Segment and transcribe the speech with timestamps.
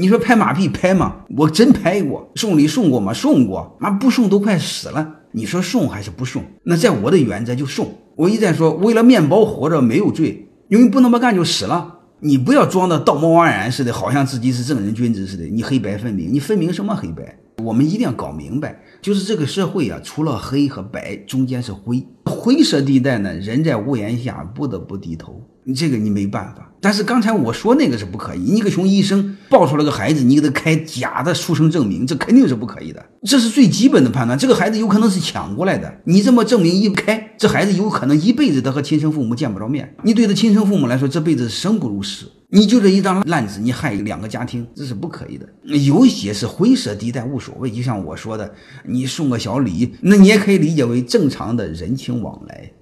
[0.00, 1.14] 你说拍马屁拍吗？
[1.36, 3.12] 我真拍过，送礼送过吗？
[3.12, 5.16] 送过，妈不送都快死了。
[5.32, 6.42] 你说送还是不送？
[6.62, 7.98] 那在我的原则就送。
[8.16, 11.98] 我一再说，为了面包活着没有罪，因为不那么干就死了。
[12.20, 15.44] 你不要装的道貌岸然似的，好像自己是正人君子似的。
[15.44, 17.38] 你黑白分明，你分明什么黑白？
[17.62, 22.02] 我们一定要搞明白，就是这个社会啊，除了黑和白，中间是灰。
[22.24, 25.46] 灰色地带呢，人在屋檐下不得不低头。
[25.76, 26.69] 这个你没办法。
[26.80, 28.38] 但是刚才我说那个是不可以。
[28.38, 33.04] 你个穷医生抱出来个孩子，你给他开假的出生证明，这肯定是不可以的。
[33.22, 34.38] 这是最基本的判断。
[34.38, 39.94] 这个孩子有可能是抢过来的，你这么证明一开，这孩子有可能一辈子他和亲生父母见不着面。
[40.02, 42.26] 你对他亲生父母来说，这辈子生不如死。
[42.52, 45.46] 你就这一张烂纸，你害两个家庭，这是不可以的。
[45.62, 47.70] 有些是灰色地带，无所谓。
[47.70, 48.52] 就像我说的，
[48.84, 52.72] 你送个小礼，那你也可以理解为正常的人情往来。